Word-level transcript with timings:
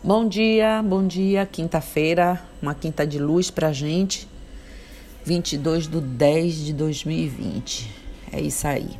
Bom 0.00 0.28
dia, 0.28 0.80
bom 0.80 1.04
dia, 1.04 1.44
quinta-feira, 1.44 2.40
uma 2.62 2.72
quinta 2.72 3.04
de 3.04 3.18
luz 3.18 3.50
pra 3.50 3.72
gente, 3.72 4.28
22 5.24 5.88
de 5.88 6.00
10 6.00 6.54
de 6.66 6.72
2020, 6.72 7.90
é 8.30 8.40
isso 8.40 8.68
aí. 8.68 8.90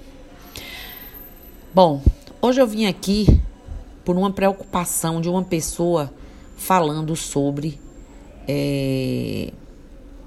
Bom, 1.72 2.02
hoje 2.42 2.60
eu 2.60 2.66
vim 2.66 2.86
aqui 2.86 3.40
por 4.04 4.16
uma 4.16 4.32
preocupação 4.32 5.20
de 5.20 5.28
uma 5.28 5.44
pessoa 5.44 6.12
falando 6.56 7.14
sobre 7.14 7.80
é, 8.48 9.52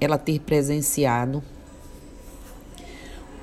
ela 0.00 0.16
ter 0.16 0.40
presenciado 0.40 1.42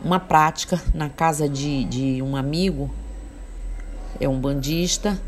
uma 0.03 0.19
prática 0.19 0.81
na 0.95 1.09
casa 1.09 1.47
de, 1.47 1.83
de 1.83 2.23
um 2.23 2.35
amigo, 2.35 2.89
é 4.19 4.27
um 4.27 4.41
bandista, 4.41 5.21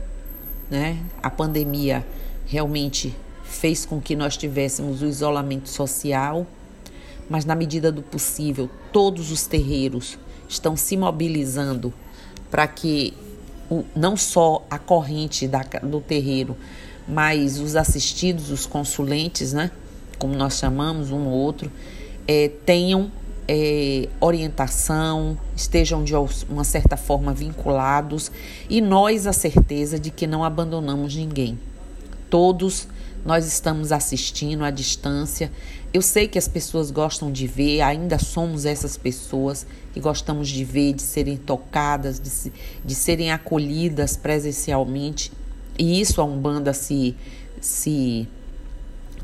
né? 0.71 0.97
A 1.21 1.29
pandemia 1.29 2.05
realmente 2.47 3.13
fez 3.43 3.85
com 3.85 3.99
que 3.99 4.15
nós 4.15 4.37
tivéssemos 4.37 5.01
o 5.01 5.05
isolamento 5.05 5.67
social, 5.67 6.47
mas 7.29 7.43
na 7.43 7.53
medida 7.53 7.91
do 7.91 8.01
possível, 8.01 8.69
todos 8.91 9.31
os 9.31 9.45
terreiros 9.45 10.17
estão 10.47 10.77
se 10.77 10.95
mobilizando 10.95 11.93
para 12.49 12.65
que 12.67 13.13
o, 13.69 13.83
não 13.95 14.15
só 14.15 14.65
a 14.69 14.79
corrente 14.79 15.47
da, 15.47 15.61
do 15.83 15.99
terreiro, 15.99 16.55
mas 17.07 17.59
os 17.59 17.75
assistidos, 17.75 18.49
os 18.49 18.65
consulentes, 18.65 19.51
né? 19.51 19.71
Como 20.17 20.33
nós 20.35 20.57
chamamos 20.57 21.11
um 21.11 21.27
ou 21.27 21.33
outro, 21.33 21.69
é, 22.27 22.49
tenham 22.65 23.11
é, 23.47 24.07
orientação, 24.19 25.37
estejam 25.55 26.03
de 26.03 26.13
uma 26.49 26.63
certa 26.63 26.95
forma 26.95 27.33
vinculados 27.33 28.31
e 28.69 28.81
nós 28.81 29.27
a 29.27 29.33
certeza 29.33 29.99
de 29.99 30.11
que 30.11 30.27
não 30.27 30.43
abandonamos 30.43 31.15
ninguém. 31.15 31.59
Todos 32.29 32.87
nós 33.25 33.45
estamos 33.45 33.91
assistindo 33.91 34.63
à 34.63 34.71
distância. 34.71 35.51
Eu 35.93 36.01
sei 36.01 36.27
que 36.27 36.39
as 36.39 36.47
pessoas 36.47 36.89
gostam 36.89 37.31
de 37.31 37.45
ver, 37.45 37.81
ainda 37.81 38.17
somos 38.17 38.65
essas 38.65 38.97
pessoas 38.97 39.65
que 39.93 39.99
gostamos 39.99 40.47
de 40.47 40.63
ver, 40.63 40.93
de 40.93 41.01
serem 41.01 41.37
tocadas, 41.37 42.19
de, 42.19 42.51
de 42.83 42.95
serem 42.95 43.31
acolhidas 43.31 44.15
presencialmente. 44.15 45.31
E 45.77 45.99
isso 45.99 46.21
a 46.21 46.23
Umbanda 46.23 46.73
se, 46.73 47.15
se 47.59 48.27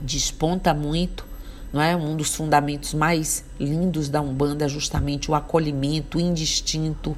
desponta 0.02 0.74
muito 0.74 1.27
não 1.72 1.82
é? 1.82 1.96
Um 1.96 2.16
dos 2.16 2.34
fundamentos 2.34 2.94
mais 2.94 3.44
lindos 3.60 4.10
da 4.10 4.22
Umbanda 4.22 4.66
é 4.66 4.70
justamente 4.70 5.30
o 5.30 5.36
acolhimento 5.36 6.20
indistinto, 6.20 7.16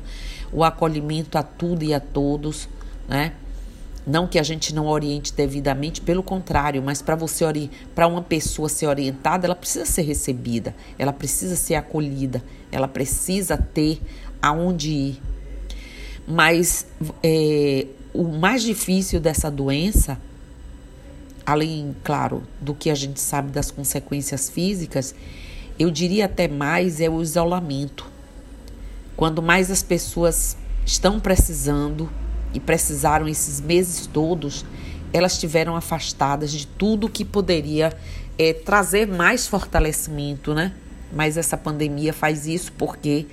o 0.52 0.64
acolhimento 0.64 1.38
a 1.38 1.44
tudo 1.44 1.84
e 1.84 1.94
a 1.94 2.00
todos, 2.00 2.68
né? 3.08 3.34
Não 4.08 4.28
que 4.28 4.40
a 4.40 4.44
gente 4.44 4.74
não 4.74 4.88
oriente 4.88 5.32
devidamente, 5.34 6.02
pelo 6.02 6.24
contrário, 6.24 6.82
mas 6.82 7.02
para 7.02 7.16
você 7.16 7.46
para 7.94 8.08
uma 8.08 8.24
pessoa 8.24 8.68
ser 8.68 8.88
orientada, 8.88 9.46
ela 9.46 9.56
precisa 9.56 9.86
ser 9.86 10.02
recebida, 10.02 10.76
ela 10.98 11.14
precisa 11.14 11.56
ser 11.56 11.76
acolhida, 11.76 12.44
ela 12.72 12.88
precisa 12.88 13.56
ter 13.56 14.02
aonde 14.42 14.90
ir. 14.90 15.22
Mas 16.28 16.88
é, 17.22 17.86
o 18.14 18.24
mais 18.24 18.64
difícil 18.64 19.20
dessa 19.20 19.52
doença 19.52 20.20
além, 21.50 21.96
claro, 22.04 22.44
do 22.62 22.74
que 22.76 22.90
a 22.90 22.96
gente 22.96 23.20
sabe 23.20 23.52
das 23.52 23.72
consequências 23.72 24.50
físicas, 24.50 25.16
eu 25.78 25.90
diria 25.90 26.26
até 26.26 26.48
mais 26.48 27.02
é 27.02 27.10
o 27.10 27.22
isolamento. 27.22 28.06
Quando 29.16 29.42
mais 29.42 29.72
as 29.72 29.82
pessoas 29.82 30.56
estão 30.86 31.20
precisando 31.20 32.10
e 32.54 32.60
precisaram 32.60 33.28
esses 33.28 33.60
meses 33.60 34.06
todos, 34.06 34.64
elas 35.12 35.34
estiveram 35.34 35.76
afastadas 35.76 36.52
de 36.52 36.68
tudo 36.68 37.10
que 37.10 37.26
poderia 37.26 37.98
é, 38.38 38.54
trazer 38.54 39.08
mais 39.08 39.48
fortalecimento, 39.48 40.54
né? 40.54 40.74
Mas 41.12 41.36
essa 41.36 41.58
pandemia 41.58 42.14
faz 42.14 42.46
isso 42.46 42.72
porque 42.74 43.26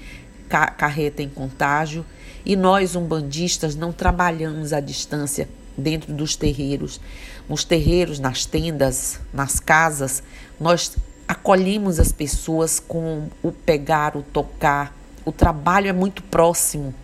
ca 0.48 0.68
carreta 0.68 1.22
em 1.22 1.28
contágio 1.28 2.04
e 2.46 2.56
nós, 2.56 2.96
umbandistas, 2.96 3.76
não 3.76 3.92
trabalhamos 3.92 4.72
à 4.72 4.80
distância 4.80 5.48
dentro 5.76 6.12
dos 6.12 6.36
terreiros. 6.36 7.00
Nos 7.48 7.64
terreiros, 7.64 8.18
nas 8.18 8.44
tendas, 8.44 9.20
nas 9.32 9.60
casas, 9.60 10.22
nós 10.58 10.96
acolhemos 11.28 11.98
as 11.98 12.12
pessoas 12.12 12.80
com 12.80 13.28
o 13.42 13.52
pegar, 13.52 14.16
o 14.16 14.22
tocar. 14.22 14.96
O 15.24 15.32
trabalho 15.32 15.88
é 15.88 15.92
muito 15.92 16.22
próximo, 16.22 16.94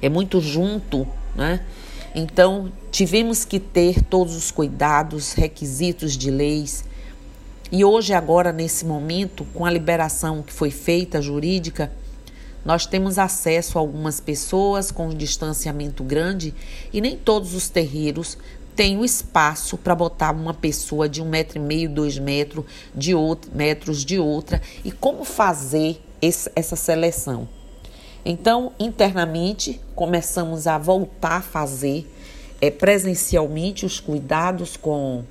é 0.00 0.08
muito 0.08 0.40
junto, 0.40 1.06
né? 1.34 1.64
Então, 2.14 2.70
tivemos 2.90 3.44
que 3.44 3.58
ter 3.58 4.02
todos 4.02 4.36
os 4.36 4.50
cuidados, 4.50 5.32
requisitos 5.32 6.16
de 6.16 6.30
leis. 6.30 6.84
E 7.70 7.82
hoje, 7.82 8.12
agora, 8.12 8.52
nesse 8.52 8.84
momento, 8.84 9.46
com 9.54 9.64
a 9.64 9.70
liberação 9.70 10.42
que 10.42 10.52
foi 10.52 10.70
feita 10.70 11.22
jurídica, 11.22 11.90
nós 12.64 12.86
temos 12.86 13.18
acesso 13.18 13.76
a 13.76 13.80
algumas 13.80 14.20
pessoas 14.20 14.90
com 14.90 15.08
um 15.08 15.14
distanciamento 15.14 16.04
grande 16.04 16.54
e 16.92 17.00
nem 17.00 17.16
todos 17.16 17.54
os 17.54 17.68
terreiros 17.68 18.38
têm 18.76 18.96
o 18.96 19.04
espaço 19.04 19.76
para 19.76 19.94
botar 19.94 20.32
uma 20.32 20.54
pessoa 20.54 21.08
de 21.08 21.20
um 21.20 21.28
metro 21.28 21.58
e 21.58 21.60
meio, 21.60 21.90
dois 21.90 22.18
metros 22.18 22.64
de 22.94 23.14
outro, 23.14 23.50
metros 23.54 24.04
de 24.04 24.18
outra. 24.18 24.62
E 24.84 24.90
como 24.90 25.24
fazer 25.24 26.00
esse, 26.20 26.50
essa 26.54 26.76
seleção? 26.76 27.48
Então, 28.24 28.72
internamente, 28.78 29.80
começamos 29.94 30.66
a 30.66 30.78
voltar 30.78 31.38
a 31.38 31.42
fazer 31.42 32.08
é, 32.60 32.70
presencialmente 32.70 33.84
os 33.84 33.98
cuidados 33.98 34.76
com, 34.76 35.24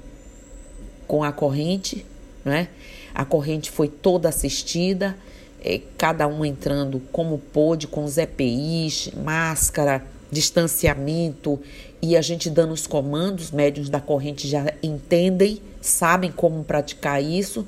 com 1.08 1.24
a 1.24 1.32
corrente, 1.32 2.06
né? 2.44 2.68
A 3.14 3.24
corrente 3.26 3.72
foi 3.72 3.88
toda 3.88 4.30
assistida 4.30 5.18
é, 5.64 5.80
cada 5.98 6.28
um 6.28 6.44
entrando 6.44 7.02
como 7.12 7.38
pôde, 7.38 7.88
com 7.88 8.04
os 8.04 8.18
EPIs, 8.18 9.12
máscara, 9.24 10.04
distanciamento 10.32 11.60
e 12.02 12.18
a 12.18 12.22
gente 12.22 12.50
dando 12.50 12.74
os 12.74 12.88
comandos, 12.88 13.52
médiuns 13.52 13.90
da 13.90 14.00
corrente 14.00 14.48
já 14.48 14.74
entendem, 14.82 15.62
sabem 15.80 16.32
como 16.32 16.64
praticar 16.64 17.24
isso. 17.24 17.66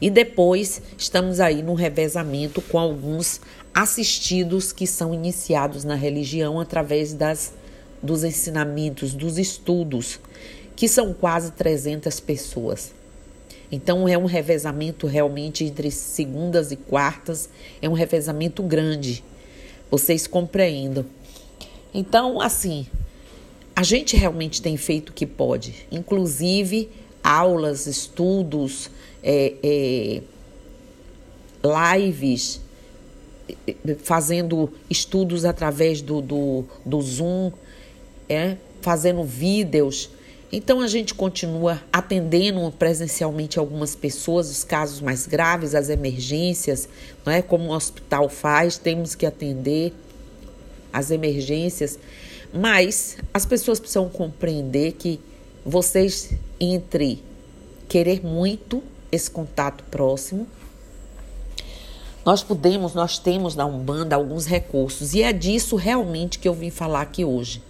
E 0.00 0.10
depois 0.10 0.80
estamos 0.96 1.40
aí 1.40 1.62
no 1.62 1.74
revezamento 1.74 2.60
com 2.62 2.78
alguns 2.78 3.40
assistidos 3.72 4.72
que 4.72 4.86
são 4.86 5.14
iniciados 5.14 5.84
na 5.84 5.94
religião 5.94 6.58
através 6.58 7.12
das, 7.12 7.52
dos 8.02 8.24
ensinamentos, 8.24 9.12
dos 9.12 9.38
estudos, 9.38 10.18
que 10.74 10.88
são 10.88 11.12
quase 11.12 11.52
300 11.52 12.18
pessoas. 12.18 12.92
Então 13.70 14.08
é 14.08 14.18
um 14.18 14.24
revezamento 14.24 15.06
realmente 15.06 15.64
entre 15.64 15.90
segundas 15.90 16.72
e 16.72 16.76
quartas, 16.76 17.48
é 17.80 17.88
um 17.88 17.92
revezamento 17.92 18.62
grande. 18.62 19.22
Vocês 19.90 20.26
compreendam. 20.26 21.04
Então, 21.92 22.40
assim, 22.40 22.86
a 23.74 23.82
gente 23.82 24.16
realmente 24.16 24.60
tem 24.60 24.76
feito 24.76 25.10
o 25.10 25.12
que 25.12 25.26
pode, 25.26 25.86
inclusive 25.90 26.88
aulas, 27.22 27.86
estudos, 27.86 28.90
é, 29.22 29.54
é, 29.62 30.22
lives, 31.96 32.60
fazendo 33.98 34.72
estudos 34.88 35.44
através 35.44 36.00
do, 36.00 36.20
do, 36.20 36.64
do 36.84 37.00
Zoom, 37.00 37.52
é, 38.28 38.56
fazendo 38.80 39.24
vídeos 39.24 40.10
então 40.52 40.80
a 40.80 40.88
gente 40.88 41.14
continua 41.14 41.80
atendendo 41.92 42.72
presencialmente 42.72 43.58
algumas 43.58 43.94
pessoas, 43.94 44.50
os 44.50 44.64
casos 44.64 45.00
mais 45.00 45.26
graves, 45.26 45.74
as 45.74 45.88
emergências, 45.88 46.88
não 47.24 47.32
é? 47.32 47.40
Como 47.40 47.70
o 47.70 47.72
hospital 47.72 48.28
faz, 48.28 48.76
temos 48.76 49.14
que 49.14 49.24
atender 49.24 49.92
as 50.92 51.10
emergências, 51.12 51.98
mas 52.52 53.16
as 53.32 53.46
pessoas 53.46 53.78
precisam 53.78 54.08
compreender 54.08 54.92
que 54.92 55.20
vocês 55.64 56.32
entre 56.58 57.22
querer 57.88 58.24
muito 58.24 58.82
esse 59.12 59.30
contato 59.30 59.84
próximo, 59.84 60.46
nós 62.24 62.42
podemos, 62.42 62.92
nós 62.92 63.18
temos 63.18 63.54
na 63.54 63.64
Umbanda 63.64 64.14
alguns 64.14 64.46
recursos 64.46 65.14
e 65.14 65.22
é 65.22 65.32
disso 65.32 65.76
realmente 65.76 66.38
que 66.38 66.46
eu 66.46 66.54
vim 66.54 66.70
falar 66.70 67.02
aqui 67.02 67.24
hoje. 67.24 67.62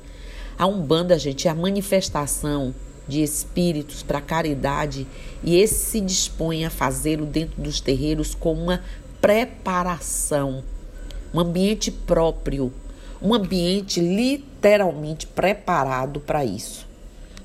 A 0.61 0.67
Umbanda, 0.67 1.19
gente, 1.19 1.49
é 1.49 1.51
a 1.51 1.55
manifestação 1.55 2.75
de 3.09 3.23
espíritos 3.23 4.03
para 4.03 4.21
caridade 4.21 5.07
e 5.43 5.57
esse 5.57 5.87
se 5.87 6.01
dispõe 6.03 6.67
a 6.67 6.71
fazê-lo 6.71 7.25
dentro 7.25 7.63
dos 7.63 7.81
terreiros 7.81 8.35
com 8.35 8.53
uma 8.53 8.83
preparação, 9.23 10.63
um 11.33 11.41
ambiente 11.41 11.91
próprio, 11.91 12.71
um 13.23 13.33
ambiente 13.33 14.01
literalmente 14.01 15.27
preparado 15.27 16.21
para 16.21 16.45
isso. 16.45 16.87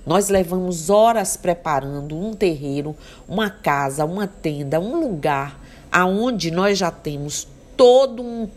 Nós 0.05 0.27
levamos 0.27 0.89
horas 0.89 1.37
preparando 1.37 2.19
um 2.19 2.33
terreiro, 2.33 2.93
uma 3.29 3.49
casa, 3.49 4.03
uma 4.03 4.27
tenda, 4.27 4.77
um 4.77 4.99
lugar 4.99 5.63
aonde 5.89 6.51
nós 6.51 6.77
já 6.77 6.91
temos 6.91 7.47
todo 7.77 8.21
um 8.21 8.49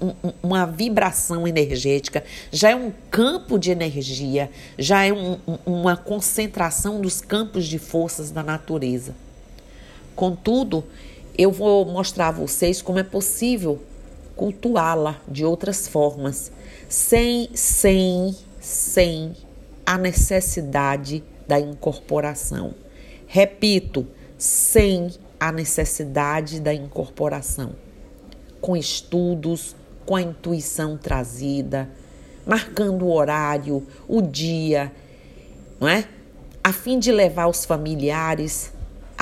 um, 0.00 0.32
uma 0.42 0.66
vibração 0.66 1.46
energética, 1.46 2.24
já 2.50 2.70
é 2.70 2.76
um 2.76 2.92
campo 3.10 3.58
de 3.58 3.70
energia, 3.70 4.50
já 4.78 5.04
é 5.04 5.12
um, 5.12 5.38
uma 5.64 5.96
concentração 5.96 7.00
dos 7.00 7.20
campos 7.20 7.66
de 7.66 7.78
forças 7.78 8.30
da 8.30 8.42
natureza. 8.42 9.14
Contudo, 10.14 10.84
eu 11.36 11.50
vou 11.50 11.84
mostrar 11.84 12.28
a 12.28 12.32
vocês 12.32 12.82
como 12.82 12.98
é 12.98 13.02
possível 13.02 13.80
cultuá-la 14.36 15.20
de 15.28 15.44
outras 15.44 15.88
formas, 15.88 16.52
sem, 16.88 17.48
sem, 17.54 18.36
sem 18.60 19.32
a 19.84 19.96
necessidade 19.96 21.22
da 21.46 21.58
incorporação. 21.58 22.74
Repito, 23.26 24.06
sem 24.36 25.10
a 25.38 25.50
necessidade 25.50 26.60
da 26.60 26.74
incorporação. 26.74 27.72
Com 28.60 28.76
estudos, 28.76 29.74
com 30.04 30.16
a 30.16 30.22
intuição 30.22 30.96
trazida, 30.96 31.88
marcando 32.46 33.04
o 33.04 33.12
horário, 33.12 33.86
o 34.08 34.20
dia, 34.20 34.92
não 35.80 35.88
é? 35.88 36.04
A 36.62 36.72
fim 36.72 36.98
de 36.98 37.10
levar 37.10 37.48
os 37.48 37.64
familiares, 37.64 38.72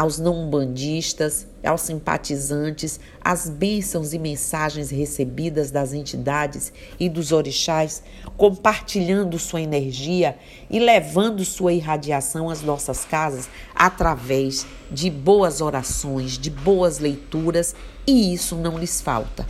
aos 0.01 0.19
não 0.19 0.49
bandistas, 0.49 1.47
aos 1.63 1.83
simpatizantes, 1.83 2.99
as 3.23 3.49
bênçãos 3.49 4.15
e 4.15 4.19
mensagens 4.19 4.91
recebidas 4.91 5.71
das 5.71 5.93
entidades 5.93 6.73
e 6.99 7.09
dos 7.09 7.33
orixás, 7.33 8.03
compartilhando 8.37 9.39
sua 9.39 9.61
energia 9.61 10.39
e 10.71 10.79
levando 10.79 11.45
sua 11.45 11.73
irradiação 11.73 12.49
às 12.49 12.63
nossas 12.63 13.05
casas 13.05 13.49
através 13.75 14.67
de 14.91 15.11
boas 15.11 15.61
orações, 15.61 16.39
de 16.39 16.51
boas 16.51 16.99
leituras, 16.99 17.75
e 18.07 18.33
isso 18.33 18.57
não 18.57 18.79
lhes 18.79 19.01
falta. 19.01 19.47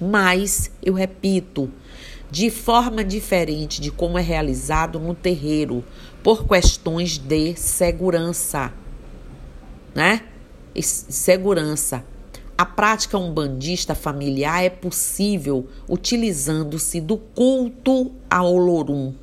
Mas, 0.00 0.70
eu 0.82 0.94
repito, 0.94 1.70
de 2.30 2.48
forma 2.48 3.04
diferente 3.04 3.80
de 3.80 3.90
como 3.90 4.16
é 4.16 4.22
realizado 4.22 4.98
no 4.98 5.14
terreiro, 5.14 5.84
por 6.22 6.46
questões 6.46 7.18
de 7.18 7.54
segurança, 7.56 8.72
né? 9.94 10.22
Segurança. 10.80 12.04
A 12.56 12.64
prática 12.64 13.18
umbandista 13.18 13.94
familiar 13.94 14.62
é 14.62 14.70
possível 14.70 15.66
utilizando-se 15.88 17.00
do 17.00 17.16
culto 17.16 18.12
ao 18.28 18.54
Olorum. 18.54 19.14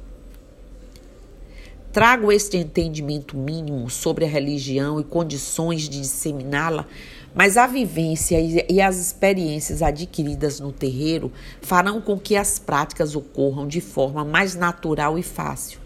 Trago 1.93 2.31
este 2.31 2.57
entendimento 2.57 3.37
mínimo 3.37 3.89
sobre 3.89 4.25
a 4.25 4.27
religião 4.27 4.99
e 4.99 5.03
condições 5.03 5.83
de 5.83 6.01
disseminá-la 6.01 6.85
mas 7.37 7.55
a 7.55 7.67
vivência 7.67 8.39
e 8.67 8.81
as 8.81 8.97
experiências 8.97 9.83
adquiridas 9.83 10.59
no 10.59 10.71
terreiro 10.71 11.31
farão 11.61 12.01
com 12.01 12.17
que 12.17 12.35
as 12.35 12.57
práticas 12.57 13.15
ocorram 13.15 13.67
de 13.67 13.79
forma 13.79 14.25
mais 14.25 14.55
natural 14.55 15.19
e 15.19 15.21
fácil. 15.21 15.79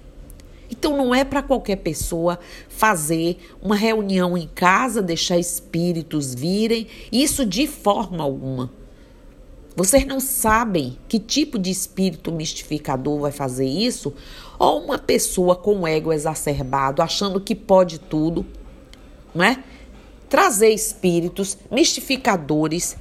Então 0.69 0.95
não 0.95 1.13
é 1.13 1.25
para 1.25 1.43
qualquer 1.43 1.75
pessoa 1.75 2.39
fazer 2.69 3.37
uma 3.61 3.75
reunião 3.75 4.37
em 4.37 4.47
casa, 4.47 5.01
deixar 5.01 5.37
espíritos 5.37 6.33
virem, 6.33 6.87
isso 7.11 7.45
de 7.45 7.67
forma 7.67 8.23
alguma. 8.23 8.71
Vocês 9.75 10.05
não 10.05 10.21
sabem 10.21 10.97
que 11.09 11.19
tipo 11.19 11.59
de 11.59 11.69
espírito 11.69 12.31
mistificador 12.31 13.19
vai 13.19 13.31
fazer 13.33 13.67
isso? 13.67 14.13
Ou 14.57 14.85
uma 14.85 14.97
pessoa 14.97 15.53
com 15.53 15.85
ego 15.85 16.13
exacerbado, 16.13 17.01
achando 17.01 17.41
que 17.41 17.53
pode 17.53 17.99
tudo, 17.99 18.45
não 19.35 19.43
é? 19.43 19.61
Trazer 20.31 20.69
espíritos 20.69 21.57
mistificadores, 21.69 22.95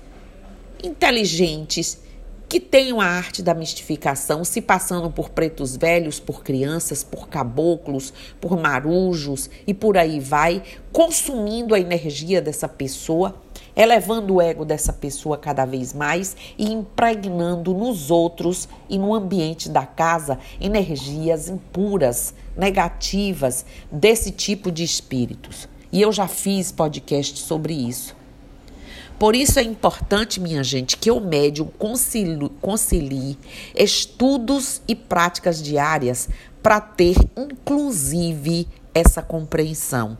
inteligentes, 0.82 2.00
que 2.48 2.58
tenham 2.58 3.00
a 3.00 3.06
arte 3.06 3.40
da 3.40 3.54
mistificação, 3.54 4.44
se 4.44 4.60
passando 4.60 5.08
por 5.12 5.28
pretos 5.28 5.76
velhos, 5.76 6.18
por 6.18 6.42
crianças, 6.42 7.04
por 7.04 7.28
caboclos, 7.28 8.12
por 8.40 8.60
marujos 8.60 9.48
e 9.64 9.72
por 9.72 9.96
aí 9.96 10.18
vai, 10.18 10.60
consumindo 10.90 11.72
a 11.72 11.78
energia 11.78 12.42
dessa 12.42 12.66
pessoa, 12.68 13.40
elevando 13.76 14.34
o 14.34 14.42
ego 14.42 14.64
dessa 14.64 14.92
pessoa 14.92 15.38
cada 15.38 15.64
vez 15.64 15.94
mais 15.94 16.36
e 16.58 16.72
impregnando 16.72 17.72
nos 17.72 18.10
outros 18.10 18.68
e 18.88 18.98
no 18.98 19.14
ambiente 19.14 19.68
da 19.68 19.86
casa 19.86 20.36
energias 20.60 21.48
impuras, 21.48 22.34
negativas 22.56 23.64
desse 23.92 24.32
tipo 24.32 24.72
de 24.72 24.82
espíritos. 24.82 25.68
E 25.92 26.00
eu 26.00 26.12
já 26.12 26.28
fiz 26.28 26.70
podcast 26.70 27.38
sobre 27.38 27.72
isso. 27.72 28.14
Por 29.18 29.36
isso 29.36 29.58
é 29.58 29.62
importante, 29.62 30.40
minha 30.40 30.64
gente, 30.64 30.96
que 30.96 31.10
o 31.10 31.20
médium 31.20 31.66
concilie, 31.78 32.48
concilie 32.60 33.38
estudos 33.74 34.80
e 34.88 34.94
práticas 34.94 35.62
diárias 35.62 36.28
para 36.62 36.80
ter, 36.80 37.16
inclusive, 37.36 38.66
essa 38.94 39.20
compreensão. 39.20 40.16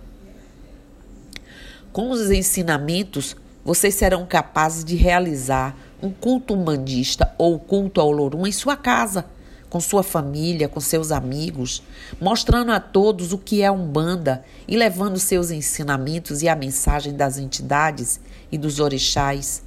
Com 1.93 2.11
os 2.11 2.31
ensinamentos, 2.31 3.37
vocês 3.65 3.95
serão 3.95 4.27
capazes 4.27 4.85
de 4.85 4.97
realizar 4.97 5.77
um 6.03 6.11
culto 6.11 6.55
humanista 6.55 7.35
ou 7.39 7.59
culto 7.59 8.01
ao 8.01 8.11
Lorum 8.11 8.47
em 8.47 8.53
sua 8.53 8.77
casa 8.77 9.25
com 9.71 9.81
sua 9.81 10.03
família, 10.03 10.69
com 10.69 10.81
seus 10.81 11.13
amigos, 11.13 11.83
mostrando 12.21 12.73
a 12.73 12.81
todos 12.81 13.33
o 13.33 13.39
que 13.39 13.63
é 13.63 13.71
Umbanda 13.71 14.45
e 14.67 14.77
levando 14.77 15.19
seus 15.19 15.51
ensinamentos 15.51 16.43
e 16.43 16.49
a 16.49 16.57
mensagem 16.57 17.15
das 17.15 17.39
entidades 17.39 18.21
e 18.51 18.59
dos 18.59 18.81
orixás 18.81 19.63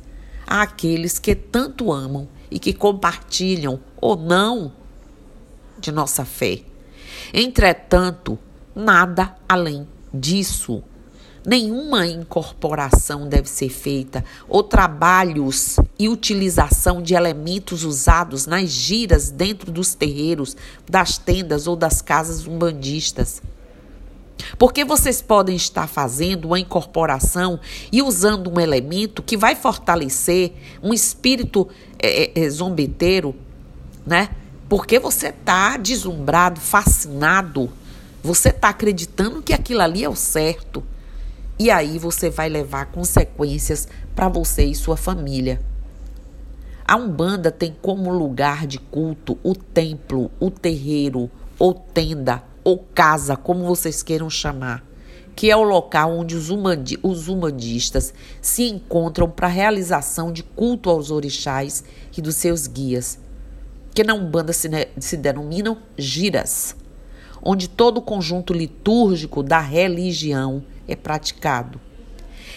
àqueles 0.46 1.18
que 1.18 1.34
tanto 1.34 1.92
amam 1.92 2.28
e 2.52 2.60
que 2.60 2.74
compartilham 2.74 3.80
ou 4.00 4.18
não 4.18 4.74
de 5.80 5.92
nossa 5.92 6.26
fé. 6.26 6.60
Entretanto, 7.34 8.38
nada 8.76 9.36
além 9.48 9.88
disso 10.14 10.84
Nenhuma 11.46 12.08
incorporação 12.08 13.28
deve 13.28 13.50
ser 13.50 13.68
feita 13.68 14.24
ou 14.48 14.64
trabalhos 14.64 15.78
e 16.00 16.08
utilização 16.08 17.02
de 17.02 17.16
elementos 17.16 17.84
usados 17.84 18.46
nas 18.46 18.70
giras 18.70 19.30
dentro 19.30 19.70
dos 19.70 19.94
terreiros, 19.94 20.56
das 20.90 21.18
tendas 21.18 21.68
ou 21.68 21.76
das 21.76 22.02
casas 22.02 22.48
umbandistas. 22.48 23.42
Porque 24.58 24.86
vocês 24.86 25.22
podem 25.22 25.56
estar 25.56 25.88
fazendo 25.88 26.46
uma 26.46 26.60
incorporação 26.60 27.60
e 27.92 28.02
usando 28.02 28.50
um 28.50 28.60
elemento 28.60 29.22
que 29.22 29.36
vai 29.36 29.56
fortalecer 29.56 30.54
um 30.82 30.94
espírito 30.94 31.68
é, 32.00 32.24
é, 32.24 32.46
é 32.46 32.50
zombeteiro, 32.50 33.36
né? 34.06 34.30
Porque 34.70 34.98
você 34.98 35.28
está 35.28 35.76
deslumbrado, 35.78 36.60
fascinado, 36.60 37.70
você 38.24 38.50
está 38.50 38.70
acreditando 38.70 39.42
que 39.42 39.54
aquilo 39.54 39.82
ali 39.82 40.04
é 40.04 40.10
o 40.10 40.16
certo. 40.16 40.84
E 41.60 41.70
aí 41.70 42.00
você 42.00 42.30
vai 42.30 42.50
levar 42.50 42.88
consequências 42.88 43.88
para 44.16 44.28
você 44.28 44.64
e 44.64 44.76
sua 44.76 44.98
família. 44.98 45.62
A 46.86 46.96
Umbanda 46.98 47.52
tem 47.52 47.76
como 47.82 48.12
lugar 48.12 48.68
de 48.68 48.78
culto 48.78 49.38
o 49.44 49.56
templo, 49.56 50.30
o 50.40 50.52
terreiro, 50.52 51.30
ou 51.58 51.74
tenda, 51.74 52.44
ou 52.64 52.80
casa, 52.94 53.38
como 53.38 53.66
vocês 53.66 54.04
queiram 54.04 54.30
chamar, 54.30 54.84
que 55.36 55.50
é 55.50 55.56
o 55.56 55.64
local 55.64 56.12
onde 56.12 56.36
os, 56.36 56.50
umandi 56.50 57.00
os 57.02 57.30
umbandistas 57.30 58.14
se 58.42 58.64
encontram 58.64 59.30
para 59.30 59.48
a 59.48 59.50
realização 59.50 60.32
de 60.32 60.44
culto 60.44 60.90
aos 60.90 61.12
orixás 61.12 61.84
e 62.18 62.22
dos 62.22 62.36
seus 62.36 62.68
guias, 62.68 63.18
que 63.94 64.04
na 64.04 64.14
Umbanda 64.14 64.52
se, 64.52 64.70
se 65.00 65.16
denominam 65.16 65.78
giras, 65.98 66.76
onde 67.44 67.68
todo 67.68 67.98
o 67.98 68.02
conjunto 68.02 68.54
litúrgico 68.54 69.44
da 69.44 69.60
religião 69.60 70.64
é 70.88 70.96
praticado. 70.96 71.80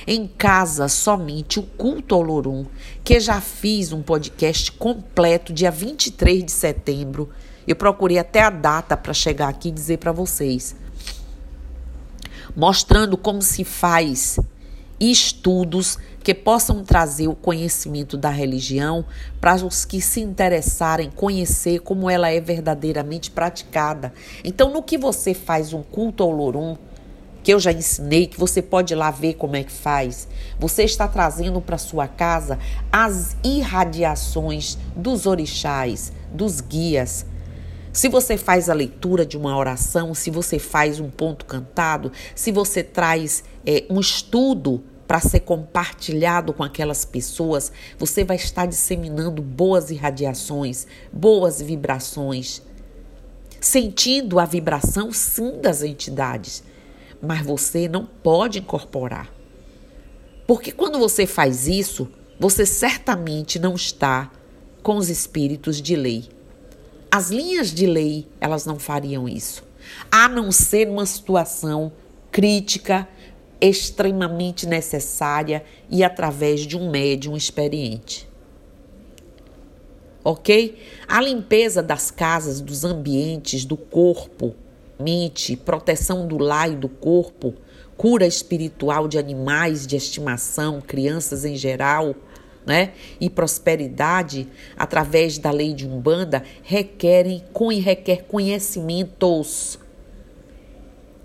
Em 0.06 0.28
casa, 0.28 0.86
somente 0.86 1.58
o 1.58 1.64
culto 1.64 2.14
ao 2.14 2.22
Lorum, 2.22 2.64
que 3.02 3.18
já 3.18 3.40
fiz 3.40 3.92
um 3.92 4.02
podcast 4.02 4.70
completo 4.72 5.52
dia 5.52 5.70
23 5.70 6.44
de 6.44 6.52
setembro. 6.52 7.28
Eu 7.66 7.74
procurei 7.74 8.18
até 8.18 8.42
a 8.42 8.50
data 8.50 8.96
para 8.96 9.12
chegar 9.12 9.48
aqui 9.48 9.68
e 9.68 9.72
dizer 9.72 9.98
para 9.98 10.12
vocês. 10.12 10.76
Mostrando 12.54 13.16
como 13.16 13.42
se 13.42 13.64
faz 13.64 14.38
estudos 15.00 15.98
que 16.22 16.34
possam 16.34 16.82
trazer 16.82 17.28
o 17.28 17.34
conhecimento 17.34 18.16
da 18.16 18.30
religião 18.30 19.04
para 19.40 19.54
os 19.64 19.84
que 19.84 20.00
se 20.00 20.20
interessarem 20.20 21.10
conhecer 21.10 21.80
como 21.80 22.10
ela 22.10 22.28
é 22.30 22.40
verdadeiramente 22.40 23.30
praticada. 23.30 24.12
Então, 24.42 24.72
no 24.72 24.82
que 24.82 24.98
você 24.98 25.34
faz 25.34 25.72
um 25.72 25.82
culto 25.82 26.22
ao 26.22 26.30
Lorum, 26.30 26.76
que 27.46 27.54
eu 27.54 27.60
já 27.60 27.70
ensinei, 27.70 28.26
que 28.26 28.40
você 28.40 28.60
pode 28.60 28.92
ir 28.92 28.96
lá 28.96 29.08
ver 29.08 29.34
como 29.34 29.54
é 29.54 29.62
que 29.62 29.70
faz. 29.70 30.26
Você 30.58 30.82
está 30.82 31.06
trazendo 31.06 31.60
para 31.60 31.78
sua 31.78 32.08
casa 32.08 32.58
as 32.90 33.36
irradiações 33.44 34.76
dos 34.96 35.26
orixás, 35.26 36.12
dos 36.32 36.60
guias. 36.60 37.24
Se 37.96 38.10
você 38.10 38.36
faz 38.36 38.68
a 38.68 38.74
leitura 38.74 39.24
de 39.24 39.38
uma 39.38 39.56
oração, 39.56 40.12
se 40.12 40.30
você 40.30 40.58
faz 40.58 41.00
um 41.00 41.08
ponto 41.08 41.46
cantado, 41.46 42.12
se 42.34 42.52
você 42.52 42.82
traz 42.82 43.42
é, 43.64 43.86
um 43.88 43.98
estudo 43.98 44.84
para 45.08 45.18
ser 45.18 45.40
compartilhado 45.40 46.52
com 46.52 46.62
aquelas 46.62 47.06
pessoas, 47.06 47.72
você 47.98 48.22
vai 48.22 48.36
estar 48.36 48.66
disseminando 48.66 49.40
boas 49.40 49.90
irradiações, 49.90 50.86
boas 51.10 51.62
vibrações, 51.62 52.60
sentindo 53.62 54.38
a 54.38 54.44
vibração 54.44 55.10
sim 55.10 55.58
das 55.58 55.82
entidades, 55.82 56.62
mas 57.22 57.46
você 57.46 57.88
não 57.88 58.04
pode 58.04 58.58
incorporar. 58.58 59.32
Porque 60.46 60.70
quando 60.70 60.98
você 60.98 61.26
faz 61.26 61.66
isso, 61.66 62.06
você 62.38 62.66
certamente 62.66 63.58
não 63.58 63.74
está 63.74 64.30
com 64.82 64.98
os 64.98 65.08
espíritos 65.08 65.80
de 65.80 65.96
lei. 65.96 66.35
As 67.10 67.30
linhas 67.30 67.70
de 67.70 67.86
lei, 67.86 68.26
elas 68.40 68.66
não 68.66 68.78
fariam 68.78 69.28
isso, 69.28 69.62
a 70.10 70.28
não 70.28 70.50
ser 70.50 70.88
uma 70.88 71.06
situação 71.06 71.92
crítica, 72.30 73.08
extremamente 73.60 74.66
necessária 74.66 75.64
e 75.88 76.04
através 76.04 76.60
de 76.60 76.76
um 76.76 76.90
médium 76.90 77.36
experiente. 77.36 78.28
Ok? 80.22 80.76
A 81.06 81.20
limpeza 81.20 81.82
das 81.82 82.10
casas, 82.10 82.60
dos 82.60 82.84
ambientes, 82.84 83.64
do 83.64 83.76
corpo, 83.76 84.54
mente, 84.98 85.56
proteção 85.56 86.26
do 86.26 86.36
lar 86.36 86.70
e 86.70 86.76
do 86.76 86.88
corpo, 86.88 87.54
cura 87.96 88.26
espiritual 88.26 89.08
de 89.08 89.18
animais 89.18 89.86
de 89.86 89.96
estimação, 89.96 90.80
crianças 90.80 91.44
em 91.44 91.56
geral, 91.56 92.14
né? 92.66 92.92
E 93.20 93.30
prosperidade 93.30 94.48
através 94.76 95.38
da 95.38 95.52
lei 95.52 95.72
de 95.72 95.86
Umbanda 95.86 96.42
requerem 96.62 97.44
e 97.72 97.78
requer 97.78 98.24
conhecimentos 98.24 99.78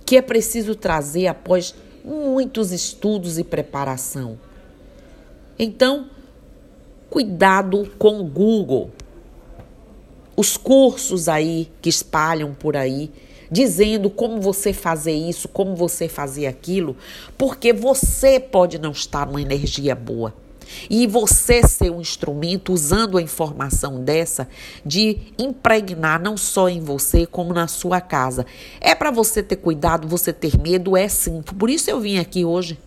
que 0.06 0.18
é 0.18 0.22
preciso 0.22 0.76
trazer 0.76 1.28
após 1.28 1.74
muitos 2.04 2.72
estudos 2.72 3.38
e 3.40 3.44
preparação. 3.46 4.38
Então, 5.58 6.10
cuidado 7.10 7.90
com 7.98 8.20
o 8.20 8.24
Google. 8.26 8.92
Os 10.36 10.58
cursos 10.58 11.30
aí 11.30 11.72
que 11.82 11.90
espalham 11.90 12.54
por 12.54 12.76
aí, 12.76 13.10
dizendo 13.50 14.10
como 14.10 14.42
você 14.42 14.74
fazer 14.74 15.14
isso, 15.14 15.48
como 15.48 15.76
você 15.76 16.10
fazer 16.10 16.48
aquilo, 16.48 16.98
porque 17.38 17.72
você 17.72 18.40
pode 18.40 18.80
não 18.80 18.92
estar 18.92 19.26
numa 19.26 19.42
energia 19.42 19.96
boa. 19.96 20.34
E 20.90 21.08
você 21.08 21.64
ser 21.64 21.92
um 21.92 22.02
instrumento 22.02 22.74
usando 22.74 23.18
a 23.18 23.22
informação 23.22 24.04
dessa 24.04 24.48
de 24.86 25.18
impregnar 25.38 26.22
não 26.22 26.36
só 26.38 26.70
em 26.70 26.80
você, 26.80 27.26
como 27.26 27.54
na 27.54 27.68
sua 27.68 28.02
casa. 28.02 28.46
É 28.80 28.94
para 28.96 29.12
você 29.12 29.42
ter 29.42 29.58
cuidado, 29.58 30.08
você 30.08 30.32
ter 30.34 30.58
medo, 30.58 30.96
é 30.96 31.08
sim. 31.08 31.42
Por 31.42 31.70
isso 31.70 31.90
eu 31.90 32.00
vim 32.00 32.18
aqui 32.18 32.46
hoje. 32.46 32.80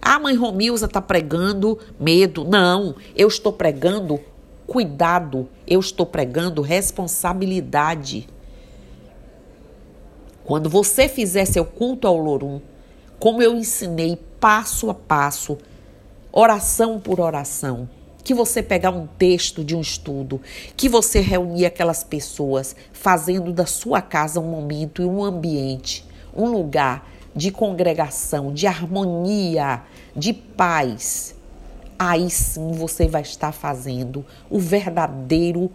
A 0.00 0.18
mãe 0.18 0.34
Romilza 0.34 0.86
está 0.86 1.00
pregando 1.00 1.78
medo. 1.98 2.44
Não, 2.44 2.94
eu 3.14 3.28
estou 3.28 3.52
pregando 3.52 4.18
cuidado, 4.66 5.48
eu 5.66 5.80
estou 5.80 6.06
pregando 6.06 6.62
responsabilidade. 6.62 8.28
Quando 10.44 10.70
você 10.70 11.08
fizer 11.08 11.44
seu 11.44 11.64
culto 11.64 12.06
ao 12.06 12.16
Lorum, 12.16 12.60
como 13.18 13.42
eu 13.42 13.54
ensinei 13.54 14.18
passo 14.40 14.88
a 14.88 14.94
passo, 14.94 15.58
oração 16.32 17.00
por 17.00 17.20
oração, 17.20 17.88
que 18.22 18.34
você 18.34 18.62
pegar 18.62 18.90
um 18.90 19.06
texto 19.06 19.64
de 19.64 19.74
um 19.74 19.80
estudo, 19.80 20.40
que 20.76 20.88
você 20.88 21.20
reunir 21.20 21.66
aquelas 21.66 22.04
pessoas, 22.04 22.76
fazendo 22.92 23.52
da 23.52 23.66
sua 23.66 24.00
casa 24.00 24.40
um 24.40 24.50
momento 24.50 25.02
e 25.02 25.04
um 25.04 25.24
ambiente, 25.24 26.04
um 26.34 26.46
lugar 26.46 27.08
de 27.34 27.50
congregação, 27.50 28.52
de 28.52 28.66
harmonia, 28.66 29.82
de 30.14 30.32
paz. 30.32 31.34
Aí 31.98 32.30
sim 32.30 32.72
você 32.72 33.06
vai 33.06 33.22
estar 33.22 33.52
fazendo 33.52 34.24
o 34.48 34.58
verdadeiro 34.58 35.70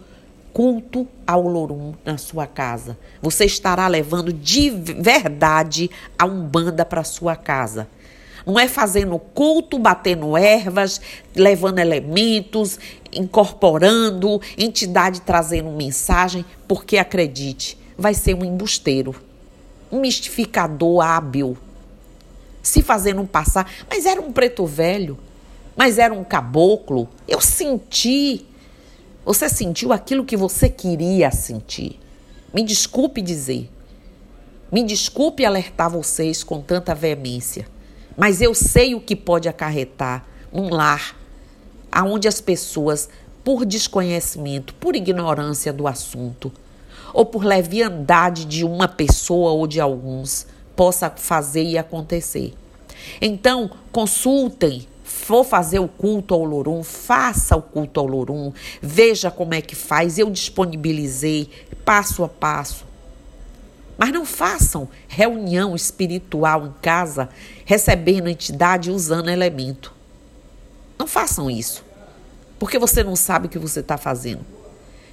culto 0.52 1.06
ao 1.26 1.46
Lorum 1.46 1.92
na 2.04 2.16
sua 2.16 2.46
casa. 2.46 2.96
Você 3.20 3.44
estará 3.44 3.86
levando 3.88 4.32
de 4.32 4.70
verdade 4.70 5.90
a 6.18 6.24
Umbanda 6.24 6.82
para 6.82 7.04
sua 7.04 7.36
casa. 7.36 7.86
Não 8.46 8.60
é 8.60 8.68
fazendo 8.68 9.18
culto, 9.18 9.76
batendo 9.76 10.36
ervas, 10.36 11.00
levando 11.34 11.80
elementos, 11.80 12.78
incorporando, 13.12 14.40
entidade 14.56 15.20
trazendo 15.22 15.70
mensagem, 15.72 16.44
porque 16.68 16.96
acredite, 16.96 17.76
vai 17.98 18.14
ser 18.14 18.34
um 18.34 18.44
embusteiro, 18.44 19.16
um 19.90 19.98
mistificador 20.00 21.00
hábil, 21.00 21.58
se 22.62 22.82
fazendo 22.82 23.24
passar. 23.26 23.68
Mas 23.90 24.06
era 24.06 24.20
um 24.20 24.30
preto 24.30 24.64
velho, 24.64 25.18
mas 25.76 25.98
era 25.98 26.14
um 26.14 26.22
caboclo. 26.22 27.08
Eu 27.26 27.40
senti. 27.40 28.46
Você 29.24 29.48
sentiu 29.48 29.92
aquilo 29.92 30.24
que 30.24 30.36
você 30.36 30.68
queria 30.68 31.32
sentir. 31.32 31.98
Me 32.54 32.62
desculpe 32.62 33.20
dizer. 33.20 33.68
Me 34.70 34.84
desculpe 34.84 35.44
alertar 35.44 35.90
vocês 35.90 36.44
com 36.44 36.60
tanta 36.60 36.94
veemência. 36.94 37.66
Mas 38.16 38.40
eu 38.40 38.54
sei 38.54 38.94
o 38.94 39.00
que 39.00 39.14
pode 39.14 39.48
acarretar 39.48 40.24
um 40.52 40.68
lar 40.70 41.14
aonde 41.92 42.26
as 42.26 42.40
pessoas, 42.40 43.08
por 43.44 43.64
desconhecimento, 43.64 44.74
por 44.74 44.96
ignorância 44.96 45.72
do 45.72 45.86
assunto, 45.86 46.52
ou 47.12 47.24
por 47.24 47.44
leviandade 47.44 48.44
de 48.44 48.64
uma 48.64 48.88
pessoa 48.88 49.52
ou 49.52 49.66
de 49.66 49.80
alguns, 49.80 50.46
possa 50.74 51.10
fazer 51.10 51.62
e 51.62 51.78
acontecer. 51.78 52.54
Então, 53.20 53.70
consultem, 53.92 54.86
for 55.04 55.44
fazer 55.44 55.78
o 55.78 55.88
culto 55.88 56.34
ao 56.34 56.44
Lorum, 56.44 56.82
faça 56.82 57.56
o 57.56 57.62
culto 57.62 58.00
ao 58.00 58.06
Lorum, 58.06 58.52
veja 58.82 59.30
como 59.30 59.54
é 59.54 59.60
que 59.60 59.74
faz. 59.74 60.18
Eu 60.18 60.30
disponibilizei 60.30 61.48
passo 61.84 62.24
a 62.24 62.28
passo. 62.28 62.85
Mas 63.96 64.12
não 64.12 64.26
façam 64.26 64.88
reunião 65.08 65.74
espiritual 65.74 66.66
em 66.66 66.74
casa 66.82 67.28
recebendo 67.64 68.28
entidade 68.28 68.90
usando 68.90 69.30
elemento. 69.30 69.94
Não 70.98 71.06
façam 71.06 71.50
isso, 71.50 71.84
porque 72.58 72.78
você 72.78 73.02
não 73.02 73.16
sabe 73.16 73.46
o 73.46 73.50
que 73.50 73.58
você 73.58 73.80
está 73.80 73.96
fazendo. 73.96 74.44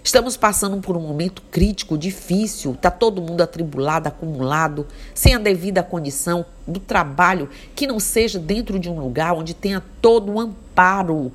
Estamos 0.04 0.36
passando 0.36 0.82
por 0.82 0.98
um 0.98 1.00
momento 1.00 1.42
crítico, 1.50 1.98
difícil, 1.98 2.74
está 2.74 2.92
todo 2.92 3.22
mundo 3.22 3.40
atribulado, 3.40 4.10
acumulado, 4.10 4.86
sem 5.16 5.34
a 5.34 5.40
devida 5.40 5.82
condição 5.82 6.46
do 6.68 6.80
trabalho, 6.80 7.50
que 7.74 7.88
não 7.88 8.02
seja 8.02 8.38
dentro 8.38 8.78
de 8.78 8.90
um 8.90 9.00
lugar 9.00 9.34
onde 9.34 9.54
tenha 9.54 9.82
todo 10.02 10.34
o 10.34 10.42
amparo. 10.42 11.32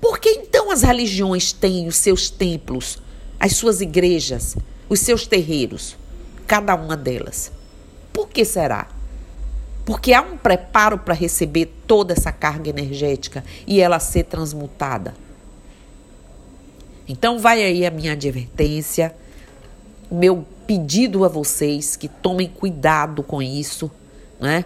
Por 0.00 0.18
que 0.18 0.28
então 0.30 0.72
as 0.72 0.82
religiões 0.82 1.52
têm 1.52 1.86
os 1.86 1.96
seus 1.96 2.28
templos, 2.28 2.98
as 3.38 3.54
suas 3.54 3.80
igrejas, 3.80 4.56
os 4.88 4.98
seus 4.98 5.24
terreiros? 5.24 5.96
Cada 6.46 6.74
uma 6.74 6.96
delas. 6.96 7.52
Por 8.12 8.28
que 8.28 8.44
será? 8.44 8.88
Porque 9.84 10.12
há 10.12 10.20
um 10.20 10.36
preparo 10.36 10.98
para 10.98 11.14
receber 11.14 11.66
toda 11.86 12.12
essa 12.12 12.32
carga 12.32 12.70
energética 12.70 13.44
e 13.66 13.80
ela 13.80 14.00
ser 14.00 14.24
transmutada. 14.24 15.14
Então, 17.08 17.38
vai 17.38 17.62
aí 17.62 17.86
a 17.86 17.90
minha 17.90 18.12
advertência, 18.12 19.14
meu 20.10 20.44
pedido 20.66 21.24
a 21.24 21.28
vocês 21.28 21.94
que 21.94 22.08
tomem 22.08 22.48
cuidado 22.48 23.22
com 23.22 23.40
isso, 23.40 23.90
né? 24.40 24.64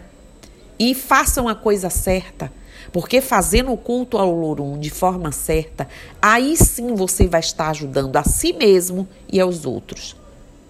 E 0.79 0.95
façam 0.95 1.47
a 1.47 1.55
coisa 1.55 1.91
certa, 1.91 2.51
porque 2.91 3.21
fazendo 3.21 3.71
o 3.71 3.77
culto 3.77 4.17
ao 4.17 4.33
Lorum 4.33 4.79
de 4.79 4.89
forma 4.89 5.31
certa, 5.31 5.87
aí 6.23 6.57
sim 6.57 6.95
você 6.95 7.29
vai 7.29 7.41
estar 7.41 7.69
ajudando 7.69 8.17
a 8.17 8.25
si 8.25 8.55
mesmo 8.55 9.07
e 9.31 9.39
aos 9.39 9.67
outros. 9.67 10.17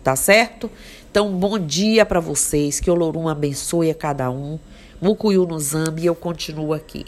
Tá 0.03 0.17
certo? 0.17 0.69
Então, 1.11 1.29
bom 1.33 1.59
dia 1.59 2.07
para 2.07 2.21
vocês. 2.21 2.79
Que 2.79 2.89
o 2.89 2.95
Lorum 2.95 3.29
abençoe 3.29 3.91
a 3.91 3.95
cada 3.95 4.31
um. 4.31 4.61
Mucuyu 5.03 5.45
nos 5.45 5.75
ame 5.75 6.03
e 6.03 6.07
eu 6.07 6.15
continuo 6.15 6.73
aqui. 6.73 7.05